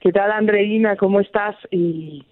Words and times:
¿Qué 0.00 0.12
tal, 0.12 0.32
Andreina? 0.32 0.96
¿Cómo 0.96 1.20
estás? 1.20 1.56
Y 1.70 2.24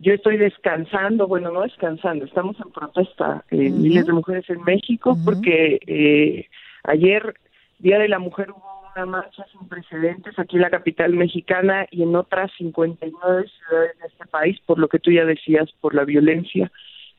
yo 0.00 0.14
estoy 0.14 0.38
descansando, 0.38 1.26
bueno, 1.26 1.50
no 1.50 1.62
descansando, 1.62 2.24
estamos 2.24 2.56
en 2.60 2.70
protesta, 2.72 3.44
eh, 3.50 3.68
miles 3.68 4.06
de 4.06 4.12
mujeres 4.12 4.48
en 4.48 4.62
México, 4.62 5.16
porque 5.24 5.78
eh, 5.86 6.46
ayer, 6.84 7.34
Día 7.80 7.98
de 7.98 8.08
la 8.08 8.18
Mujer, 8.18 8.50
hubo 8.50 8.69
una 8.96 9.06
marcha 9.06 9.44
sin 9.52 9.68
precedentes 9.68 10.38
aquí 10.38 10.56
en 10.56 10.62
la 10.62 10.70
capital 10.70 11.12
mexicana 11.14 11.86
y 11.90 12.02
en 12.02 12.14
otras 12.16 12.50
59 12.56 13.46
ciudades 13.48 13.98
de 13.98 14.06
este 14.06 14.26
país, 14.26 14.58
por 14.66 14.78
lo 14.78 14.88
que 14.88 14.98
tú 14.98 15.10
ya 15.10 15.24
decías, 15.24 15.70
por 15.80 15.94
la 15.94 16.04
violencia 16.04 16.70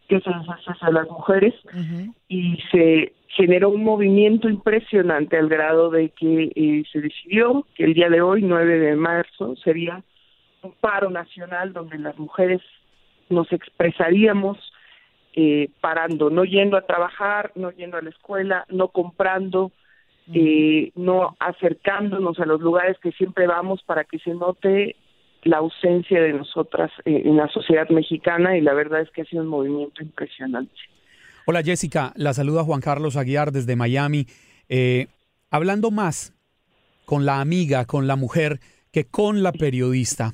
que 0.07 0.19
se 0.19 0.29
hace 0.29 0.85
a 0.85 0.91
las 0.91 1.07
mujeres, 1.07 1.53
y 2.27 2.57
se 2.69 3.13
generó 3.29 3.69
un 3.69 3.83
movimiento 3.83 4.49
impresionante 4.49 5.37
al 5.37 5.47
grado 5.47 5.89
de 5.89 6.09
que 6.09 6.51
eh, 6.53 6.83
se 6.91 6.99
decidió 6.99 7.65
que 7.75 7.85
el 7.85 7.93
día 7.93 8.09
de 8.09 8.21
hoy, 8.21 8.41
9 8.41 8.77
de 8.77 8.95
marzo, 8.97 9.55
sería 9.63 10.03
un 10.63 10.73
paro 10.73 11.09
nacional 11.09 11.71
donde 11.71 11.97
las 11.97 12.17
mujeres 12.19 12.61
nos 13.29 13.51
expresaríamos 13.53 14.57
eh, 15.33 15.69
parando, 15.79 16.29
no 16.29 16.43
yendo 16.43 16.75
a 16.75 16.85
trabajar, 16.85 17.53
no 17.55 17.71
yendo 17.71 17.95
a 17.95 18.01
la 18.01 18.09
escuela, 18.09 18.65
no 18.69 18.89
comprando, 18.89 19.71
eh, 20.33 20.91
no 20.95 21.35
acercándonos 21.39 22.39
a 22.39 22.45
los 22.45 22.61
lugares 22.61 22.97
que 23.01 23.11
siempre 23.13 23.47
vamos 23.47 23.81
para 23.85 24.03
que 24.03 24.19
se 24.19 24.33
note 24.33 24.95
la 25.43 25.57
ausencia 25.57 26.21
de 26.21 26.33
nosotras 26.33 26.91
eh, 27.05 27.23
en 27.25 27.37
la 27.37 27.47
sociedad 27.49 27.89
mexicana 27.89 28.57
y 28.57 28.61
la 28.61 28.73
verdad 28.73 29.01
es 29.01 29.09
que 29.11 29.21
ha 29.21 29.25
sido 29.25 29.43
un 29.43 29.49
movimiento 29.49 30.03
impresionante. 30.03 30.73
Hola 31.45 31.63
Jessica, 31.63 32.13
la 32.15 32.33
saluda 32.33 32.63
Juan 32.63 32.81
Carlos 32.81 33.17
Aguiar 33.17 33.51
desde 33.51 33.75
Miami. 33.75 34.27
Eh, 34.69 35.07
hablando 35.49 35.89
más 35.89 36.33
con 37.05 37.25
la 37.25 37.41
amiga, 37.41 37.85
con 37.85 38.07
la 38.07 38.15
mujer, 38.15 38.59
que 38.91 39.05
con 39.05 39.41
la 39.41 39.51
periodista, 39.51 40.33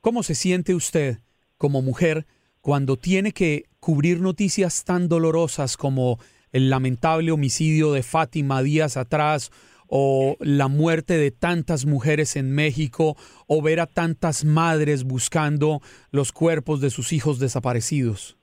¿cómo 0.00 0.22
se 0.22 0.34
siente 0.34 0.74
usted 0.74 1.18
como 1.58 1.82
mujer 1.82 2.26
cuando 2.60 2.96
tiene 2.96 3.32
que 3.32 3.64
cubrir 3.80 4.20
noticias 4.20 4.84
tan 4.84 5.08
dolorosas 5.08 5.76
como 5.76 6.18
el 6.52 6.70
lamentable 6.70 7.32
homicidio 7.32 7.92
de 7.92 8.02
Fátima 8.02 8.62
días 8.62 8.96
atrás 8.96 9.50
o 9.88 10.36
la 10.40 10.68
muerte 10.68 11.14
de 11.14 11.30
tantas 11.30 11.86
mujeres 11.86 12.36
en 12.36 12.54
México 12.54 13.16
o 13.46 13.62
ver 13.62 13.80
a 13.80 13.86
tantas 13.86 14.44
madres 14.44 15.04
buscando 15.04 15.80
los 16.10 16.32
cuerpos 16.32 16.80
de 16.80 16.90
sus 16.90 17.12
hijos 17.12 17.38
desaparecidos. 17.38 18.36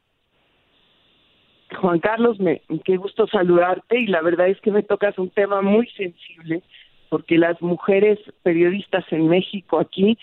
Juan 1.82 2.00
Carlos, 2.00 2.40
me, 2.40 2.62
qué 2.86 2.98
gusto 2.98 3.28
saludarte 3.28 4.00
y 4.00 4.08
la 4.08 4.22
verdad 4.22 4.48
es 4.48 4.60
que 4.62 4.72
me 4.72 4.84
tocas 4.84 5.18
un 5.18 5.30
tema 5.32 5.62
muy 5.62 5.88
sensible 5.98 6.62
porque 7.10 7.38
las 7.38 7.62
mujeres 7.62 8.20
periodistas 8.44 9.06
en 9.12 9.28
México 9.28 9.80
aquí 9.80 10.18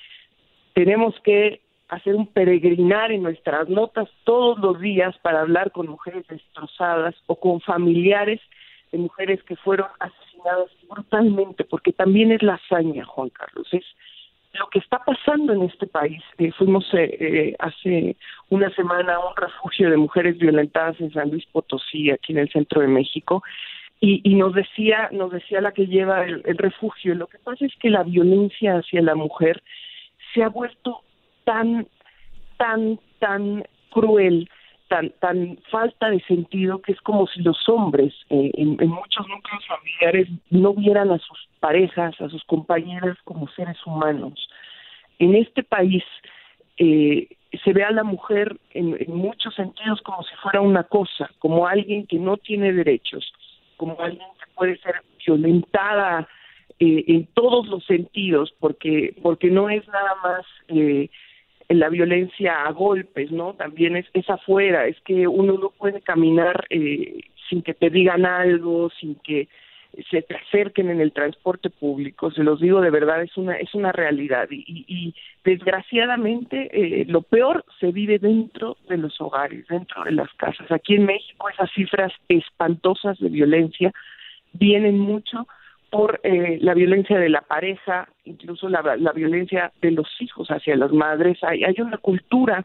tenemos 0.75 1.15
que 1.25 1.61
hacer 1.91 2.15
un 2.15 2.27
peregrinar 2.27 3.11
en 3.11 3.23
nuestras 3.23 3.69
notas 3.69 4.09
todos 4.25 4.59
los 4.59 4.81
días 4.81 5.17
para 5.23 5.41
hablar 5.41 5.73
con 5.73 5.89
mujeres 5.89 6.27
destrozadas 6.29 7.15
o 7.27 7.35
con 7.35 7.61
familiares 7.61 8.41
de 8.93 8.99
mujeres 8.99 9.43
que 9.43 9.57
fueron 9.57 9.89
asesinadas 9.99 10.71
brutalmente, 10.89 11.65
porque 11.65 11.93
también 11.93 12.33
es 12.33 12.43
la 12.43 12.55
hazaña, 12.55 13.05
Juan 13.05 13.31
Carlos, 13.31 13.69
es 13.73 13.85
lo 14.55 14.69
que 14.69 14.79
está 14.79 15.05
pasando 15.05 15.53
en 15.53 15.63
este 15.63 15.87
país. 15.87 16.23
Eh, 16.39 16.53
fuimos 16.53 16.85
eh, 16.95 17.17
eh, 17.21 17.57
hace 17.59 18.17
una 18.49 18.71
semana 18.75 19.15
a 19.15 19.29
un 19.29 19.37
refugio 19.37 19.91
de 19.91 19.97
mujeres 19.97 20.39
violentadas 20.39 21.01
en 21.01 21.13
San 21.13 21.31
Luis 21.31 21.47
Potosí, 21.47 22.11
aquí 22.11 22.33
en 22.33 22.39
el 22.39 22.51
centro 22.51 22.81
de 22.81 22.89
México, 22.89 23.43
y, 24.01 24.21
y 24.25 24.35
nos 24.37 24.55
decía, 24.55 25.09
nos 25.13 25.31
decía 25.33 25.61
la 25.61 25.73
que 25.73 25.87
lleva 25.87 26.25
el, 26.25 26.43
el 26.45 26.57
refugio, 26.57 27.15
lo 27.15 27.27
que 27.27 27.39
pasa 27.39 27.67
es 27.67 27.75
que 27.77 27.91
la 27.91 28.03
violencia 28.03 28.79
hacia 28.79 29.03
la 29.03 29.15
mujer 29.15 29.63
se 30.33 30.43
ha 30.43 30.49
vuelto 30.49 31.03
tan, 31.45 31.87
tan, 32.57 32.99
tan 33.19 33.65
cruel 33.91 34.49
tan 34.91 35.11
tan 35.21 35.57
falta 35.71 36.11
de 36.11 36.21
sentido 36.23 36.83
que 36.83 36.93
es 36.93 37.01
como 37.01 37.27
si 37.29 37.41
los 37.43 37.69
hombres 37.69 38.13
eh, 38.29 38.51
en, 38.55 38.77
muchos 38.89 39.27
núcleos 39.29 39.65
familiares 39.67 40.29
no 40.51 40.75
vieran 40.75 41.13
a 41.13 41.19
sus 41.19 41.49
parejas, 41.61 42.21
a 42.21 42.29
sus 42.29 42.43
compañeras 42.45 43.17
como 43.25 43.49
seres 43.51 43.79
humanos. 43.87 44.49
En 45.21 45.37
este 45.37 45.63
país 45.63 46.03
eh, 46.77 47.29
se 47.63 47.73
ve 47.73 47.85
a 47.85 47.93
la 47.93 48.03
mujer 48.03 48.57
en, 48.73 48.97
muchos 49.09 49.55
sentidos 49.55 50.01
como 50.03 50.23
si 50.25 50.35
fuera 50.43 50.61
una 50.61 50.83
cosa, 50.83 51.31
como 51.39 51.67
alguien 51.67 52.07
que 52.07 52.19
no 52.19 52.37
tiene 52.37 52.73
derechos, 52.73 53.33
como 53.77 53.99
alguien 54.01 54.27
que 54.39 54.53
puede 54.55 54.77
ser 54.79 54.97
violentada 55.25 56.29
eh, 56.81 57.05
en 57.07 57.27
todos 57.35 57.69
los 57.69 57.85
sentidos, 57.87 58.53
porque 58.59 59.15
porque 59.23 59.51
no 59.51 59.71
es 59.71 59.87
nada 59.89 60.15
más 60.23 60.47
eh, 60.69 61.11
la 61.79 61.89
violencia 61.89 62.65
a 62.65 62.73
golpes, 62.73 63.31
¿no? 63.31 63.55
También 63.55 63.97
es, 63.97 64.07
es 64.13 64.29
afuera, 64.29 64.87
es 64.87 65.01
que 65.03 65.29
uno 65.29 65.55
no 65.55 65.71
puede 65.71 66.01
caminar 66.01 66.67
eh, 66.71 67.21
sin 67.49 67.63
que 67.63 67.75
te 67.75 67.91
digan 67.91 68.27
algo, 68.27 68.91
sin 69.01 69.15
que 69.17 69.49
se 70.11 70.23
te 70.23 70.37
acerquen 70.37 70.89
en 70.91 71.01
el 71.01 71.13
transporte 71.13 71.69
público, 71.69 72.31
se 72.31 72.45
los 72.45 72.61
digo 72.61 72.81
de 72.81 72.91
verdad, 72.91 73.23
es 73.23 73.37
una, 73.37 73.57
es 73.57 73.75
una 73.75 73.93
realidad 73.93 74.49
y, 74.51 74.85
y, 74.87 75.15
desgraciadamente 75.43 76.69
eh, 76.73 77.07
lo 77.07 77.23
peor 77.23 77.65
se 77.81 77.91
vive 77.91 78.19
dentro 78.19 78.77
de 78.89 78.99
los 78.99 79.21
hogares, 79.21 79.67
dentro 79.69 80.05
de 80.05 80.13
las 80.13 80.33
casas. 80.35 80.71
Aquí 80.71 80.95
en 80.95 81.07
México 81.07 81.49
esas 81.49 81.71
cifras 81.73 82.13
espantosas 82.29 83.19
de 83.19 83.31
violencia 83.31 83.93
vienen 84.53 84.99
mucho 84.99 85.49
por 85.91 86.21
eh, 86.23 86.59
la 86.61 86.75
violencia 86.75 87.19
de 87.19 87.29
la 87.29 87.43
pareja, 87.43 88.09
incluso 88.25 88.69
la, 88.69 88.83
violencia 89.13 89.73
de 89.83 89.91
los 89.91 90.09
hijos 90.21 90.49
hacia 90.49 90.77
las 90.77 90.93
madres. 90.93 91.39
Hay, 91.43 91.65
hay 91.65 91.75
una 91.79 91.99
cultura 91.99 92.65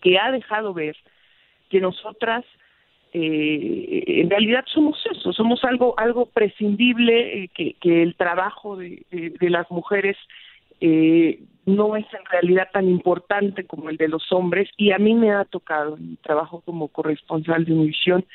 que 0.00 0.18
ha 0.18 0.30
dejado 0.30 0.74
ver 0.74 0.96
que 1.70 1.80
nosotras 1.80 2.44
eh, 3.12 4.04
en 4.06 4.28
realidad 4.28 4.64
somos 4.66 5.02
eso, 5.10 5.32
somos 5.32 5.64
algo 5.64 5.98
algo 5.98 6.26
prescindible, 6.26 7.44
eh, 7.44 7.48
que, 7.54 7.74
que 7.80 8.02
el 8.02 8.14
trabajo 8.16 8.76
de, 8.76 9.02
las 9.40 9.70
mujeres 9.70 10.16
eh, 10.80 11.40
no 11.64 11.96
es 11.96 12.04
en 12.12 12.24
realidad 12.30 12.68
tan 12.70 12.86
importante 12.88 13.64
como 13.64 13.88
el 13.88 13.96
de 13.96 14.08
los 14.08 14.30
hombres 14.30 14.68
y 14.76 14.92
a 14.92 14.98
mí 14.98 15.14
me 15.14 15.32
ha 15.32 15.46
tocado 15.46 15.96
en 15.96 16.10
mi 16.10 16.16
trabajo 16.16 16.62
como 16.66 16.88
corresponsal 16.88 17.64
de 17.64 17.72
Univisión 17.72 18.26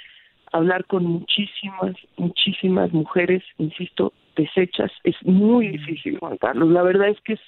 hablar 0.53 0.85
con 0.85 1.03
muchísimas, 1.03 1.95
muchísimas 2.15 2.93
mujeres, 2.93 3.43
insisto, 3.57 4.13
deshechas. 4.35 4.91
Es 5.03 5.15
muy 5.23 5.67
difícil, 5.67 6.19
Juan 6.19 6.37
Carlos. 6.37 6.69
La 6.69 6.83
verdad 6.83 7.09
es 7.09 7.19
que 7.21 7.33
es 7.33 7.41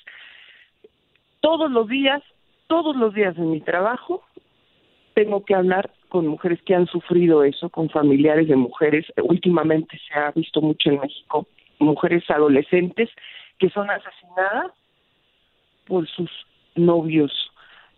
todos 1.40 1.72
los 1.72 1.88
días, 1.88 2.22
todos 2.68 2.96
los 2.96 3.14
días 3.14 3.36
de 3.36 3.44
mi 3.44 3.62
trabajo, 3.62 4.24
tengo 5.14 5.46
que 5.46 5.56
hablar 5.56 5.92
con 6.10 6.28
mujeres 6.28 6.60
que 6.64 6.76
han 6.76 6.88
sufrido 6.88 7.44
eso, 7.44 7.70
con 7.70 7.90
familiares 7.90 8.48
de 8.48 8.56
mujeres. 8.56 9.06
Últimamente 9.24 10.00
se 10.08 10.20
ha 10.20 10.32
visto 10.32 10.62
mucho 10.62 10.90
en 10.90 11.00
México 11.00 11.48
mujeres 11.80 12.24
adolescentes 12.30 13.10
que 13.60 13.70
son 13.70 13.90
asesinadas 13.90 14.72
por 15.86 16.08
sus 16.08 16.32
novios 16.76 17.32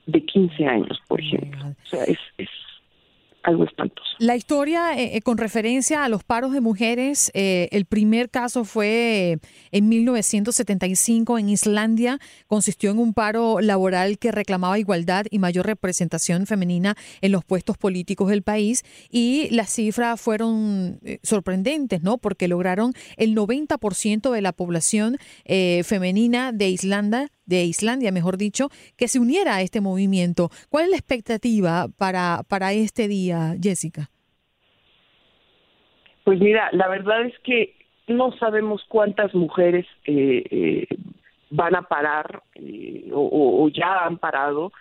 de 0.05 0.23
15 0.25 0.65
años, 0.65 0.99
por 1.07 1.21
ejemplo. 1.21 1.59
O 1.67 1.85
sea, 1.85 2.03
es, 2.03 2.19
es 2.37 2.49
La 4.19 4.35
historia 4.35 4.97
eh, 4.97 5.15
eh, 5.15 5.21
con 5.21 5.37
referencia 5.37 6.03
a 6.03 6.09
los 6.09 6.23
paros 6.23 6.51
de 6.51 6.59
mujeres, 6.59 7.31
eh, 7.33 7.69
el 7.71 7.85
primer 7.85 8.29
caso 8.29 8.65
fue 8.65 9.39
en 9.71 9.89
1975 9.89 11.37
en 11.37 11.49
Islandia, 11.49 12.19
consistió 12.47 12.91
en 12.91 12.99
un 12.99 13.13
paro 13.13 13.61
laboral 13.61 14.17
que 14.17 14.31
reclamaba 14.31 14.79
igualdad 14.79 15.27
y 15.29 15.39
mayor 15.39 15.65
representación 15.65 16.45
femenina 16.45 16.95
en 17.21 17.31
los 17.31 17.45
puestos 17.45 17.77
políticos 17.77 18.29
del 18.29 18.41
país. 18.41 18.83
Y 19.09 19.49
las 19.51 19.69
cifras 19.69 20.19
fueron 20.19 20.99
sorprendentes, 21.23 22.01
¿no? 22.01 22.17
Porque 22.17 22.47
lograron 22.47 22.93
el 23.17 23.35
90% 23.35 24.31
de 24.31 24.41
la 24.41 24.51
población 24.51 25.17
femenina 25.83 26.51
de 26.51 26.69
Islandia 26.69 27.31
de 27.47 27.63
Islandia, 27.63 28.11
mejor 28.11 28.37
dicho, 28.37 28.69
que 28.97 29.07
se 29.07 29.19
uniera 29.19 29.55
a 29.55 29.61
este 29.61 29.81
movimiento. 29.81 30.49
¿Cuál 30.69 30.85
es 30.85 30.91
la 30.91 30.97
expectativa 30.97 31.87
para, 31.97 32.41
para 32.47 32.73
este 32.73 33.07
día, 33.07 33.55
Jessica? 33.59 34.09
Pues 36.23 36.39
mira, 36.39 36.69
la 36.73 36.89
verdad 36.89 37.25
es 37.25 37.39
que 37.39 37.73
no 38.07 38.33
sabemos 38.33 38.83
cuántas 38.89 39.33
mujeres 39.33 39.85
eh, 40.05 40.43
eh, 40.51 40.87
van 41.49 41.75
a 41.75 41.83
parar 41.83 42.43
eh, 42.55 43.09
o, 43.13 43.69
ya 43.69 44.05
han 44.05 44.17
parado. 44.17 44.71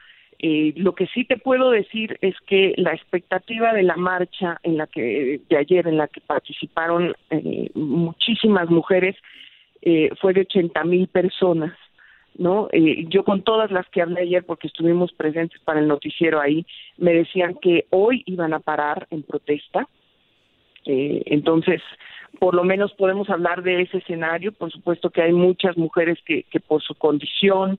lo 0.40 0.94
que 0.94 1.06
sí 1.06 1.24
te 1.24 1.36
puedo 1.36 1.70
decir 1.70 2.18
es 2.20 2.34
que 2.46 2.74
la 2.76 2.92
expectativa 2.92 3.72
de 3.72 3.84
la 3.84 3.96
marcha 3.96 4.58
en 4.64 4.76
la 4.76 4.86
que 4.88 5.40
de 5.48 5.56
ayer 5.56 5.86
en 5.86 5.96
la 5.96 6.08
que 6.08 6.20
participaron 6.20 7.14
muchísimas 7.74 8.68
mujeres 8.68 9.16
fue 10.20 10.32
de 10.34 10.40
80 10.40 10.84
mil 10.84 11.06
personas 11.06 11.72
¿no? 12.38 12.68
Eh, 12.72 13.06
yo 13.08 13.24
con 13.24 13.42
todas 13.42 13.70
las 13.70 13.88
que 13.88 14.02
hablé 14.02 14.22
ayer, 14.22 14.44
porque 14.44 14.66
estuvimos 14.66 15.12
presentes 15.12 15.60
para 15.62 15.80
el 15.80 15.88
noticiero 15.88 16.40
ahí, 16.40 16.66
me 16.96 17.12
decían 17.12 17.54
que 17.60 17.86
hoy 17.90 18.22
iban 18.26 18.54
a 18.54 18.60
parar 18.60 19.06
en 19.10 19.22
protesta. 19.22 19.88
Eh, 20.84 21.22
entonces, 21.26 21.82
por 22.38 22.54
lo 22.54 22.64
menos 22.64 22.92
podemos 22.94 23.28
hablar 23.30 23.62
de 23.62 23.82
ese 23.82 23.98
escenario. 23.98 24.52
Por 24.52 24.70
supuesto 24.70 25.10
que 25.10 25.22
hay 25.22 25.32
muchas 25.32 25.76
mujeres 25.76 26.18
que, 26.24 26.44
que 26.44 26.60
por 26.60 26.82
su 26.82 26.94
condición, 26.94 27.78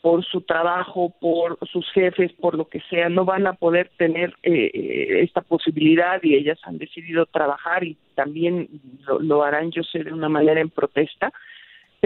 por 0.00 0.24
su 0.24 0.42
trabajo, 0.42 1.12
por 1.20 1.58
sus 1.68 1.90
jefes, 1.92 2.32
por 2.34 2.56
lo 2.56 2.68
que 2.68 2.80
sea, 2.88 3.08
no 3.08 3.24
van 3.24 3.46
a 3.46 3.54
poder 3.54 3.90
tener 3.96 4.34
eh, 4.42 4.70
eh 4.72 5.22
esta 5.22 5.40
posibilidad 5.40 6.22
y 6.22 6.34
ellas 6.34 6.58
han 6.62 6.78
decidido 6.78 7.26
trabajar 7.26 7.82
y 7.82 7.96
también 8.14 8.68
lo, 9.06 9.18
lo 9.18 9.42
harán, 9.42 9.72
yo 9.72 9.82
sé, 9.82 10.04
de 10.04 10.12
una 10.12 10.28
manera 10.28 10.60
en 10.60 10.70
protesta 10.70 11.32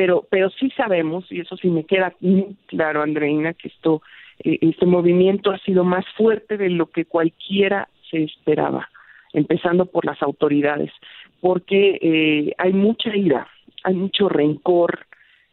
pero 0.00 0.26
pero 0.30 0.48
sí 0.48 0.70
sabemos 0.78 1.30
y 1.30 1.40
eso 1.40 1.58
sí 1.58 1.68
me 1.68 1.84
queda 1.84 2.14
muy 2.20 2.56
claro 2.68 3.02
Andreina 3.02 3.52
que 3.52 3.68
esto 3.68 4.00
eh, 4.42 4.56
este 4.62 4.86
movimiento 4.86 5.50
ha 5.50 5.58
sido 5.58 5.84
más 5.84 6.06
fuerte 6.16 6.56
de 6.56 6.70
lo 6.70 6.86
que 6.86 7.04
cualquiera 7.04 7.86
se 8.10 8.22
esperaba 8.22 8.88
empezando 9.34 9.84
por 9.84 10.06
las 10.06 10.22
autoridades 10.22 10.90
porque 11.42 11.98
eh, 12.00 12.54
hay 12.56 12.72
mucha 12.72 13.14
ira 13.14 13.46
hay 13.82 13.92
mucho 13.92 14.30
rencor 14.30 15.00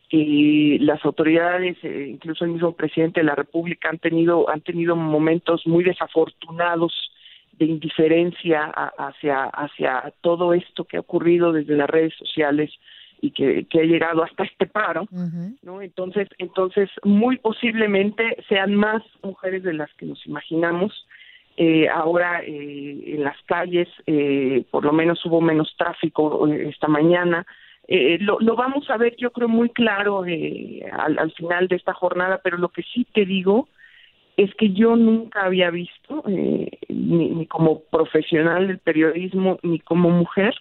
y 0.10 0.80
las 0.80 1.04
autoridades 1.04 1.76
eh, 1.84 2.08
incluso 2.08 2.46
el 2.46 2.52
mismo 2.52 2.72
presidente 2.72 3.20
de 3.20 3.26
la 3.26 3.36
república 3.36 3.90
han 3.90 4.00
tenido 4.00 4.50
han 4.50 4.62
tenido 4.62 4.96
momentos 4.96 5.68
muy 5.68 5.84
desafortunados 5.84 6.94
de 7.52 7.66
indiferencia 7.66 8.64
hacia 8.98 9.44
hacia 9.44 10.14
todo 10.22 10.54
esto 10.54 10.86
que 10.86 10.96
ha 10.96 11.02
ocurrido 11.02 11.52
desde 11.52 11.76
las 11.76 11.90
redes 11.90 12.14
sociales 12.14 12.72
y 13.22 13.32
que, 13.32 13.66
que 13.66 13.80
ha 13.82 13.84
llegado 13.84 14.24
hasta 14.24 14.44
este 14.44 14.68
paro, 14.68 15.08
¿no? 15.64 15.82
Entonces, 15.82 16.28
entonces 16.38 16.90
muy 17.04 17.38
posiblemente 17.38 18.38
sean 18.48 18.76
más 18.76 19.02
mujeres 19.24 19.64
de 19.64 19.74
las 19.74 19.94
que 19.96 20.06
nos 20.06 20.26
imaginamos. 20.26 21.08
Eh, 21.60 21.90
ahora 21.90 22.44
eh, 22.44 23.16
en 23.16 23.24
las 23.24 23.36
calles, 23.48 23.88
eh, 24.06 24.64
por 24.70 24.86
lo 24.86 24.94
menos 24.94 25.26
hubo 25.26 25.42
menos 25.42 25.74
tráfico 25.76 26.48
eh, 26.48 26.70
esta 26.70 26.88
mañana. 26.88 27.46
Eh, 27.88 28.20
lo, 28.20 28.40
lo 28.40 28.56
vamos 28.56 28.88
a 28.92 28.98
ver, 28.98 29.16
yo 29.18 29.32
creo, 29.32 29.48
muy 29.48 29.70
claro 29.70 30.22
al, 30.22 31.18
al 31.18 31.32
final 31.32 31.68
de 31.68 31.78
esta 31.78 31.94
jornada, 31.94 32.42
pero 32.44 32.58
lo 32.58 32.70
que 32.70 32.84
sí 32.84 33.08
te 33.12 33.26
digo 33.26 33.68
es 34.36 34.54
que 34.54 34.72
yo 34.72 34.96
nunca 34.96 35.46
había 35.46 35.72
visto, 35.72 36.24
ni, 36.28 36.70
ni 36.90 37.48
como 37.48 37.82
profesional 37.90 38.68
del 38.68 38.78
periodismo, 38.78 39.58
ni 39.64 39.80
como 39.80 40.12
mujer, 40.12 40.54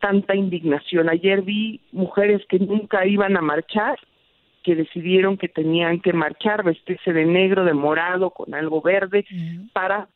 tanta 0.00 0.34
indignación. 0.34 1.08
Ayer 1.08 1.42
vi 1.42 1.80
mujeres 1.92 2.42
que 2.48 2.58
nunca 2.58 3.06
iban 3.06 3.36
a 3.36 3.40
marchar, 3.40 3.98
que 4.62 4.74
decidieron 4.74 5.36
que 5.36 5.48
tenían 5.48 6.00
que 6.00 6.12
marchar, 6.12 6.64
vestirse 6.64 7.12
de 7.12 7.24
negro, 7.24 7.64
de 7.64 7.74
morado, 7.74 8.30
con 8.30 8.54
algo 8.54 8.82
verde, 8.82 9.24
para 9.72 10.08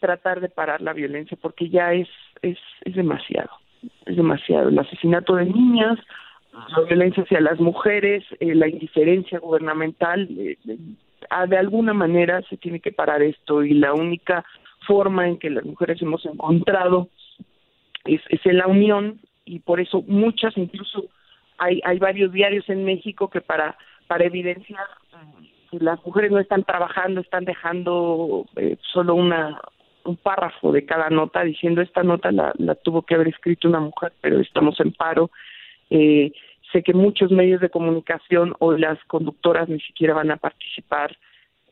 tratar 0.00 0.40
de 0.40 0.48
parar 0.48 0.80
la 0.80 0.92
violencia, 0.92 1.36
porque 1.40 1.68
ya 1.68 1.92
es, 1.92 2.08
es, 2.42 2.58
es 2.84 2.94
demasiado, 2.94 3.50
es 4.06 4.16
demasiado. 4.16 4.68
El 4.68 4.78
asesinato 4.78 5.36
de 5.36 5.46
niñas, 5.46 5.98
la 6.52 6.82
violencia 6.84 7.22
hacia 7.22 7.40
las 7.40 7.60
mujeres, 7.60 8.24
eh, 8.40 8.54
la 8.54 8.68
indiferencia 8.68 9.38
gubernamental, 9.38 10.28
eh, 10.38 10.56
de 11.48 11.56
alguna 11.56 11.94
manera 11.94 12.42
se 12.48 12.56
tiene 12.56 12.80
que 12.80 12.92
parar 12.92 13.22
esto 13.22 13.62
y 13.62 13.74
la 13.74 13.94
única 13.94 14.44
forma 14.86 15.28
en 15.28 15.38
que 15.38 15.50
las 15.50 15.64
mujeres 15.64 16.00
hemos 16.02 16.24
encontrado 16.26 17.08
es, 18.04 18.20
es 18.28 18.44
en 18.46 18.58
la 18.58 18.66
unión 18.66 19.20
y 19.44 19.60
por 19.60 19.80
eso 19.80 20.02
muchas, 20.06 20.56
incluso 20.56 21.04
hay, 21.58 21.80
hay 21.84 21.98
varios 21.98 22.32
diarios 22.32 22.68
en 22.68 22.84
México 22.84 23.28
que 23.28 23.40
para, 23.40 23.76
para 24.06 24.24
evidenciar 24.24 24.86
que 25.70 25.78
las 25.78 26.04
mujeres 26.04 26.30
no 26.30 26.38
están 26.38 26.64
trabajando, 26.64 27.20
están 27.20 27.44
dejando 27.44 28.46
eh, 28.56 28.76
solo 28.92 29.14
una 29.14 29.60
un 30.04 30.16
párrafo 30.16 30.72
de 30.72 30.84
cada 30.84 31.10
nota 31.10 31.44
diciendo 31.44 31.80
esta 31.80 32.02
nota 32.02 32.32
la, 32.32 32.52
la 32.58 32.74
tuvo 32.74 33.02
que 33.02 33.14
haber 33.14 33.28
escrito 33.28 33.68
una 33.68 33.80
mujer, 33.80 34.12
pero 34.20 34.40
estamos 34.40 34.78
en 34.80 34.92
paro. 34.92 35.30
Eh, 35.90 36.32
sé 36.72 36.82
que 36.82 36.92
muchos 36.92 37.30
medios 37.30 37.60
de 37.60 37.70
comunicación 37.70 38.54
o 38.58 38.72
las 38.72 38.98
conductoras 39.04 39.68
ni 39.68 39.80
siquiera 39.80 40.14
van 40.14 40.30
a 40.30 40.36
participar 40.36 41.16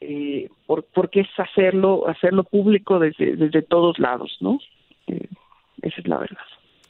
eh, 0.01 0.49
por, 0.67 0.85
porque 0.85 1.21
es 1.21 1.29
hacerlo, 1.39 2.09
hacerlo 2.09 2.45
público 2.45 2.99
desde, 2.99 3.37
desde 3.37 3.63
todos 3.63 3.99
lados, 3.99 4.37
¿no? 4.41 4.59
Eh, 5.07 5.29
esa 5.83 6.01
es 6.01 6.09
la 6.09 6.19
verdad. 6.19 6.39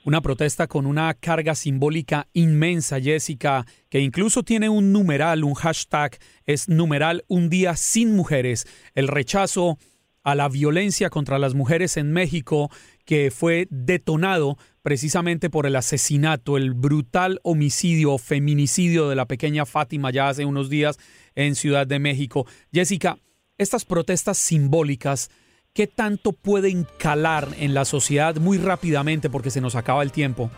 Una 0.03 0.23
protesta 0.23 0.67
con 0.67 0.87
una 0.87 1.13
carga 1.13 1.55
simbólica 1.55 2.27
inmensa, 2.33 3.01
Jessica, 3.01 3.67
que 3.91 4.01
incluso 4.01 4.43
tiene 4.43 4.71
un 4.71 4.93
numeral, 4.93 5.45
un 5.45 5.53
hashtag, 5.53 6.17
es 6.47 6.71
numeral 6.71 7.25
un 7.29 7.51
día 7.51 7.77
sin 7.77 8.17
mujeres. 8.17 8.67
El 8.95 9.09
rechazo 9.09 9.77
a 10.23 10.35
la 10.35 10.49
violencia 10.49 11.11
contra 11.11 11.39
las 11.39 11.55
mujeres 11.55 11.97
en 11.97 12.13
México 12.13 12.71
que 13.05 13.31
fue 13.31 13.67
detonado 13.71 14.57
precisamente 14.83 15.51
por 15.51 15.67
el 15.67 15.77
asesinato, 15.77 16.57
el 16.57 16.73
brutal 16.73 17.41
homicidio, 17.43 18.17
feminicidio 18.19 19.09
de 19.09 19.17
la 19.17 19.27
pequeña 19.27 19.67
Fátima 19.67 20.11
ya 20.11 20.29
hace 20.29 20.45
unos 20.45 20.71
días 20.71 20.99
en 21.35 21.55
Ciudad 21.55 21.87
de 21.87 21.99
México. 21.99 22.47
Jessica, 22.73 23.19
estas 23.59 23.85
protestas 23.85 24.39
simbólicas, 24.39 25.31
¿qué 25.75 25.87
tanto 25.87 26.33
pueden 26.33 26.87
calar 26.99 27.49
en 27.59 27.75
la 27.75 27.85
sociedad 27.85 28.37
muy 28.37 28.59
rápidamente 28.59 29.31
porque 29.31 29.51
se 29.51 29.61
nos 29.61 29.77
acaba 29.77 30.03
el 30.03 30.13
tiempo? 30.13 30.51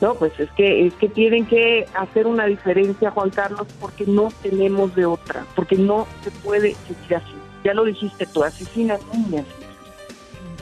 No, 0.00 0.14
pues 0.14 0.32
es 0.38 0.50
que 0.52 0.86
es 0.86 0.94
que 0.94 1.08
tienen 1.08 1.44
que 1.44 1.86
hacer 1.94 2.26
una 2.26 2.46
diferencia, 2.46 3.10
Juan 3.10 3.28
Carlos, 3.30 3.66
porque 3.78 4.06
no 4.06 4.32
tenemos 4.42 4.94
de 4.94 5.04
otra, 5.04 5.44
porque 5.54 5.76
no 5.76 6.06
se 6.22 6.30
puede 6.30 6.74
seguir 6.86 7.16
así. 7.16 7.34
Ya 7.64 7.74
lo 7.74 7.84
dijiste 7.84 8.24
tú, 8.26 8.42
asesinas 8.42 9.00
niñas. 9.12 9.44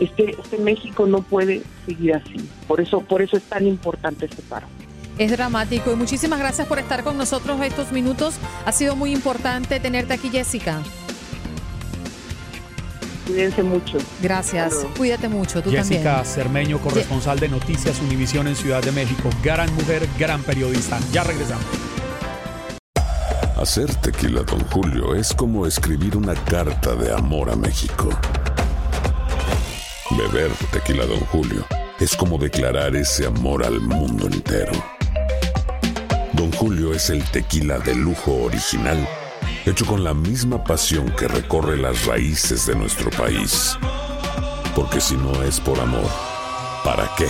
Este, 0.01 0.31
este 0.31 0.59
México 0.59 1.07
no 1.07 1.23
puede 1.23 1.63
seguir 1.87 2.15
así. 2.15 2.49
Por 2.67 2.81
eso, 2.81 3.01
por 3.01 3.23
eso 3.23 3.37
es 3.37 3.45
tan 3.45 3.67
importante 3.67 4.27
este 4.27 4.43
paro. 4.43 4.67
Es 5.19 5.31
dramático 5.31 5.93
y 5.93 5.97
muchísimas 5.97 6.41
gracias 6.41 6.67
por 6.67 6.81
estar 6.81 7.05
con 7.05 7.17
nosotros 7.17 7.61
estos 7.61 7.93
minutos. 7.93 8.39
Ha 8.65 8.73
sido 8.73 8.97
muy 8.97 9.13
importante 9.13 9.79
tenerte 9.79 10.15
aquí, 10.15 10.31
Jessica. 10.31 10.83
Cuídense 13.29 13.63
mucho. 13.63 13.99
Gracias. 14.23 14.87
Cuídate 14.97 15.29
mucho, 15.29 15.63
tú 15.63 15.71
Jessica 15.71 16.03
también. 16.03 16.25
Cermeño, 16.25 16.79
corresponsal 16.81 17.39
de 17.39 17.51
Noticias 17.51 18.01
Univisión 18.01 18.49
en 18.49 18.57
Ciudad 18.57 18.83
de 18.83 18.91
México. 18.91 19.29
Gran 19.43 19.73
mujer, 19.75 20.09
gran 20.19 20.43
periodista. 20.43 20.99
Ya 21.13 21.25
regresamos. 21.25 21.67
Hacer 23.61 23.95
tequila, 23.97 24.43
Don 24.45 24.61
Julio, 24.71 25.15
es 25.15 25.35
como 25.35 25.67
escribir 25.67 26.17
una 26.17 26.35
carta 26.35 26.95
de 26.95 27.13
amor 27.13 27.51
a 27.51 27.57
México. 27.57 28.09
Beber 30.11 30.51
tequila, 30.73 31.05
Don 31.05 31.21
Julio, 31.27 31.67
es 32.01 32.17
como 32.17 32.39
declarar 32.39 32.97
ese 32.97 33.27
amor 33.27 33.63
al 33.63 33.79
mundo 33.79 34.27
entero. 34.27 34.73
Don 36.33 36.51
Julio 36.53 36.95
es 36.95 37.11
el 37.11 37.23
tequila 37.25 37.79
de 37.81 37.95
lujo 37.95 38.45
original, 38.45 39.07
hecho 39.69 39.85
con 39.85 40.03
la 40.03 40.15
misma 40.15 40.65
pasión 40.65 41.11
que 41.11 41.29
recorre 41.29 41.77
las 41.77 42.07
raíces 42.07 42.67
de 42.67 42.75
nuestro 42.75 43.11
país. 43.11 43.77
Porque 44.75 45.01
si 45.01 45.15
no 45.15 45.43
es 45.43 45.61
por 45.61 45.79
amor, 45.79 46.09
¿para 46.85 47.11
qué? 47.19 47.29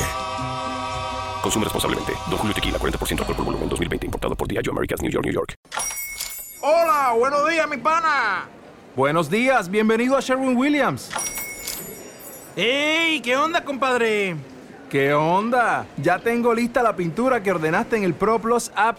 Consume 1.42 1.64
responsablemente. 1.64 2.12
Don 2.30 2.38
Julio 2.38 2.54
Tequila, 2.54 2.78
40% 2.78 3.20
alcohol 3.20 3.36
por 3.36 3.44
volumen, 3.44 3.68
2020. 3.68 4.06
Importado 4.06 4.36
por 4.36 4.46
Diageo 4.46 4.72
Americas, 4.72 5.02
New 5.02 5.10
York, 5.10 5.24
New 5.24 5.34
York. 5.34 5.54
Hola, 6.60 7.14
buenos 7.18 7.48
días, 7.48 7.68
mi 7.68 7.76
pana. 7.78 8.46
Buenos 8.94 9.30
días, 9.30 9.68
bienvenido 9.68 10.16
a 10.16 10.20
Sherwin 10.20 10.56
Williams. 10.56 11.10
¡Ey! 12.56 13.20
¿Qué 13.20 13.36
onda, 13.36 13.64
compadre? 13.64 14.36
¿Qué 14.90 15.12
onda? 15.12 15.86
Ya 15.96 16.18
tengo 16.18 16.54
lista 16.54 16.82
la 16.82 16.94
pintura 16.94 17.42
que 17.42 17.50
ordenaste 17.50 17.96
en 17.96 18.04
el 18.04 18.14
ProPlus 18.14 18.70
app. 18.74 18.98